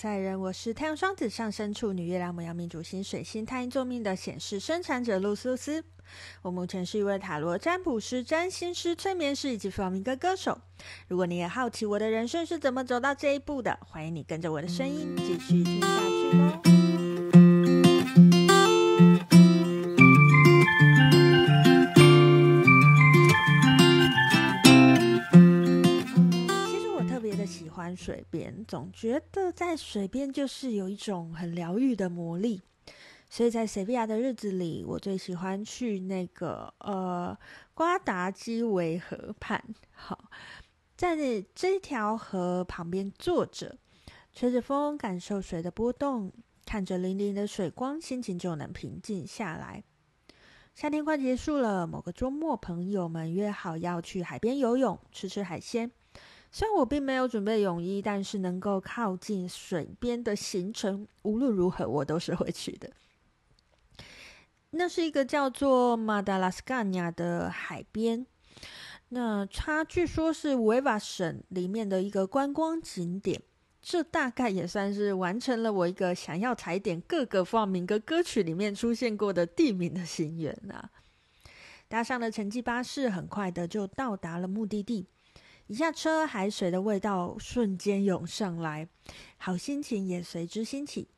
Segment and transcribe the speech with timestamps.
[0.00, 5.82] 赛人，我是太阳双子上升处女月亮牡羊命主星水星太阴救命的显示生产者露丝露丝。
[6.40, 10.60] 我目前是一位塔罗占卜师、占星师、催眠师以及弗朗明哥歌手。
[11.08, 16.87] 如果你也好奇我的人生是怎么走到这一步的，欢迎你跟着我的声音继续听下去哦。
[28.64, 32.62] 总觉得在水边就是有一种很疗愈的魔力，
[33.28, 37.36] 所以在塞维亚的日子里，我最喜欢去那个呃
[37.74, 39.62] 瓜达基维河畔。
[39.92, 40.30] 好，
[40.96, 41.16] 在
[41.54, 43.76] 这条河旁边坐着，
[44.32, 46.32] 吹着风，感受水的波动，
[46.64, 49.84] 看着粼粼的水光，心情就能平静下来。
[50.74, 55.90] 夏天快结束了，某个周末，朋友们约好要去海边游泳，吃吃海鲜。
[56.50, 62.90] 虽然我并没有准备泳衣，但是能够靠近水边的行程，无论如何我都是会去的。
[64.70, 68.26] 那是一个叫做马达拉斯干尼亚的海边，
[69.10, 73.42] 那它据说是维瓦省里面的一个观光景点。
[73.80, 80.90] 这大概也算是完成了我一个想要踩点各个弗明哥歌曲里面出现过的地名的心愿啊！
[81.86, 85.06] 搭上了城际巴士，很快的就到达了目的地。
[85.68, 88.88] 一下车，海水的味道瞬间涌上来，
[89.36, 91.08] 好心情也随之兴起。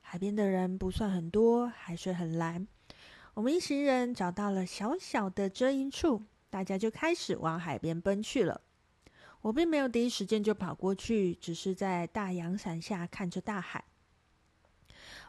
[0.00, 2.66] 海边的人不算很多，海水很蓝。
[3.34, 8.60] 我们一行人找到了小小的遮阴处，大家就开始往海边奔去了。
[9.42, 13.84] 我并没有第一时间就跑过去，只是在大阳伞下看着大海。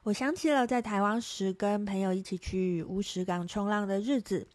[0.02, 4.47] 我想起了在台湾时跟朋友一起去乌石港冲浪的日子。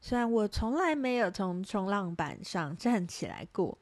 [0.00, 3.76] 虽然我从来没有从冲浪板上站起来过，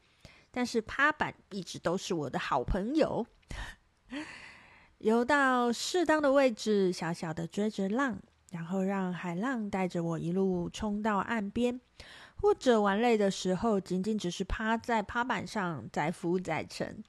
[0.50, 3.26] 但是趴板一直都是我的好朋友。
[4.98, 8.18] 游到适当的位置，小小的追着浪，
[8.50, 11.78] 然后让海浪带着我一路冲到岸边，
[12.40, 17.04] 或者玩累的时候，仅仅只是趴在趴板上载浮载沉。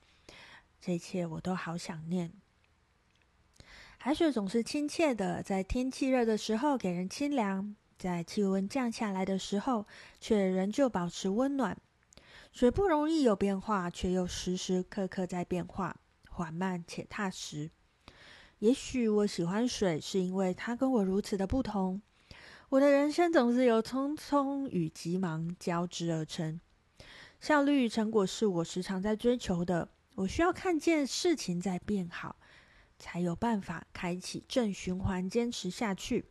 [0.81, 2.33] 这一切我都好想念。
[3.97, 7.75] 海水总是亲切的，在天气热的时候给人清凉。
[7.97, 9.85] 在气温降下来的时候，
[10.19, 11.77] 却仍旧保持温暖。
[12.51, 15.99] 水不容易有变化，却又时时刻刻在变化，
[16.29, 17.69] 缓慢且踏实。
[18.59, 22.01] 也许我喜欢水，是因为它跟我如此的不同。
[22.69, 26.59] 我的人生总是由匆匆与急忙交织而成，
[27.39, 29.89] 效率与成果是我时常在追求的。
[30.15, 32.37] 我需要看见事情在变好，
[32.97, 36.25] 才有办法开启正循环，坚持下去。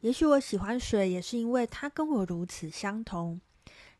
[0.00, 3.40] 也许我喜欢水，也是因为它跟我如此相同，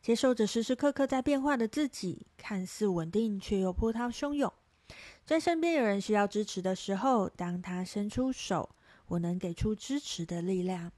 [0.01, 4.51] 接受着时时刻刻在变化的自己，看似稳定却又波涛汹涌。
[5.25, 8.69] 在身边有人需要支持的时候，当他伸出手，
[9.07, 10.91] 我能给出支持的力量。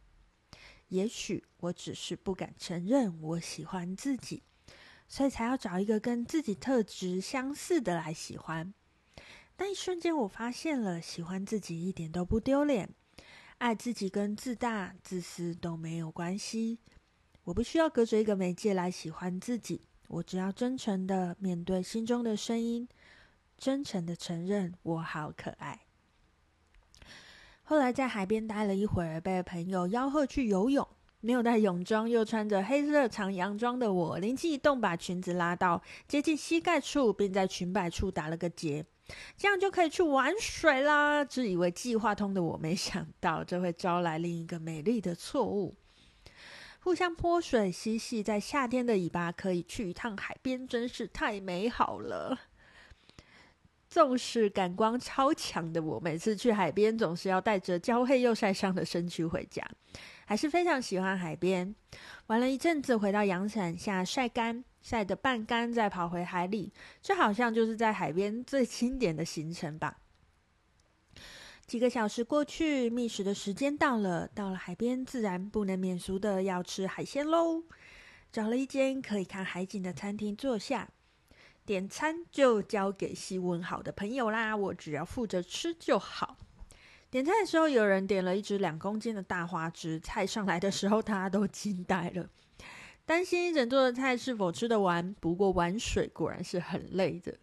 [0.89, 4.43] 也许我只是不敢承认我喜欢自己，
[5.07, 8.71] 所以才要找一个跟自己特质相似的来喜欢。
[9.55, 12.89] 但一瞬间，我发现了喜欢自己一点都不丢脸。
[13.61, 16.79] 爱自己跟自大、自私都没有关系。
[17.43, 22.89] 我不需要隔着一个媒介来喜欢自己，我只要真诚的面对心中的声音，
[23.59, 25.81] 真诚的承认我好可爱。
[27.61, 30.87] 后来在海边待了一会儿，被朋友吆喝去游泳。
[31.19, 38.83] 没有带泳装又穿着黑色长洋装的我，灵机一动，把裙子拉到接近膝盖处，并在裙摆处打了个结。
[39.37, 41.23] 这样就可以去玩水啦！
[41.23, 45.75] 自以为计划通的我，没想到这会招来另一个美丽的错误。
[46.79, 52.39] 互相泼水嬉戏，在夏天的尾巴可以去一趟海边，真是太美好了。
[53.87, 59.63] 纵使感光超强的我，每次去海边总是要带着焦黑又晒伤的身躯回家。
[60.25, 61.75] 还是非常喜欢海边，
[62.27, 64.63] 玩了一阵子，回到阳伞下晒干。
[64.81, 69.97] 晒得半干，再跑回海里，这好像就是在海边最经典的行程吧。
[71.67, 77.63] 几个小时过去，觅食的时间到了，到了海边，自然不能免俗的要吃海鲜喽。
[78.31, 80.89] 找了一间可以看海景的餐厅坐下，
[81.65, 86.37] 点餐就交给戏问好的朋友啦，我只要负责吃就好。
[87.09, 92.29] 点菜的时候，有人点了一只两公斤的大花枝，菜上来的时候，大家都惊呆了。
[93.05, 97.35] 担心一整桌的菜是否吃得完，不过玩水果然是很累的。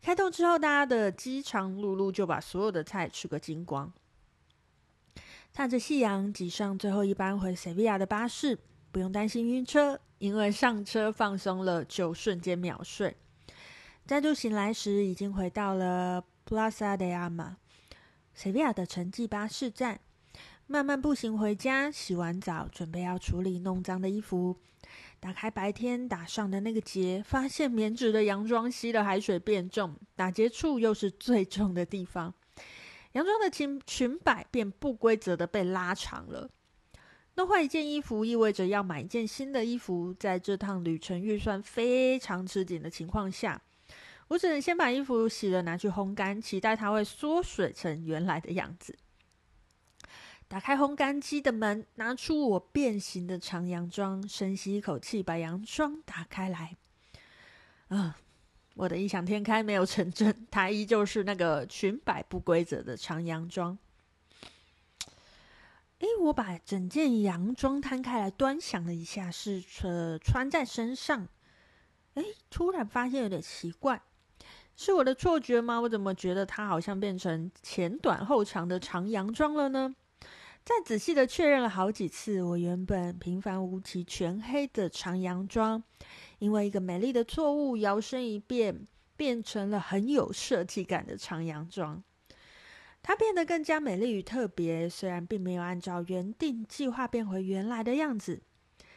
[0.00, 3.92] 开动之后，大家的饥肠辘辘就把所有的菜吃个精光。
[5.52, 8.58] 踏着夕阳，挤上最后一班回塞维亚的巴士，
[8.92, 13.16] 不用担心晕车，因为上车放松了就瞬间秒睡。
[14.06, 17.56] 再度醒来时，已经回到了 Plaza de Arma
[18.34, 20.00] 塞维亚的城际巴士站。
[20.70, 24.54] 慢慢步行回家，洗完澡，准备要处理弄脏的衣服。
[25.18, 32.34] 打开白天打上的那个结，发现棉质的洋装吸了海水变重，打结处又是最重的地方。
[33.12, 36.50] 洋装的裙裙摆便不规则的被拉长了。
[37.36, 43.58] 弄坏一件衣服意味着要买一件新的衣服，在这趟旅程预算非常吃紧的情况下，
[44.28, 48.94] 我只能先把衣服洗了拿去烘干，期待它会缩水成原来的样子。
[50.48, 56.74] 打开烘干机的门，拿出我变形的长洋装，深吸一口气，把洋装打开来。
[57.88, 58.16] 啊，
[58.74, 63.76] 我的异想天开没有成真，它依旧是那个裙摆不规则的长洋装。
[65.98, 71.28] 诶，我把整件洋装摊开来端详了一下，试着穿在身上。
[72.14, 74.00] 诶，突然发现有点奇怪，
[74.74, 75.78] 是我的错觉吗？
[75.80, 79.94] 我怎么觉得它好像变成前短后长的长洋装了呢？
[80.68, 85.82] 再仔细的确认了好几次，我原本平凡无奇、全黑的长洋装，
[86.40, 88.86] 因为一个美丽的错误，摇身一变，
[89.16, 92.04] 变成了很有设计感的长洋装。
[93.02, 98.42] 它变得更加美丽与特别，虽然并没有按照原定计划变回原来的样子，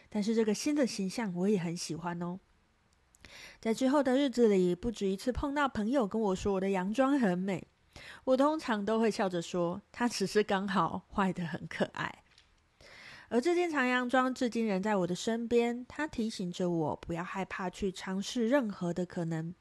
[0.10, 2.38] 但是这个新的形象我也很喜欢哦。
[3.62, 7.66] 在之后的日子里，不止一次碰到朋友跟我说我的洋装很美。
[8.24, 12.24] 我通常都会笑着说，他只是刚好坏得很可爱。
[13.30, 19.56] 而这件长洋装至今仍在我的身边，它提醒着我不要害怕去尝试任何的可能。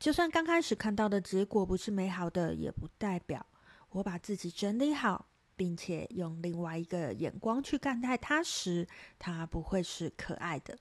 [0.00, 3.46] 就算刚开始看到的结果不是美好的，也不代表
[3.90, 10.76] 我把自己整理好，并且用另外一个眼光去看待它时，它不会是可爱的。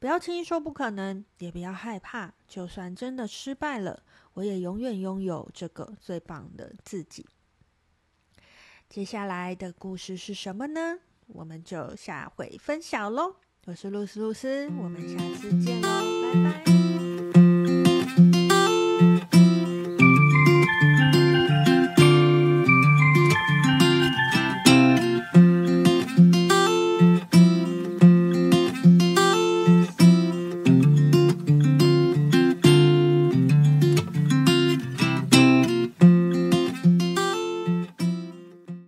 [0.00, 2.32] 不要轻易说不可能，也不要害怕。
[2.48, 4.02] 就算真的失败了，
[4.32, 7.26] 我也永远拥有这个最棒的自己。
[8.88, 10.98] 接下来的故事是什么呢？
[11.26, 13.36] 我们就下回分享喽。
[13.66, 15.88] 我是露丝露丝，我们下次见喽，
[16.32, 16.69] 拜拜。